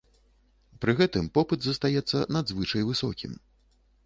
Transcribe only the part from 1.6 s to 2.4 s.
застаецца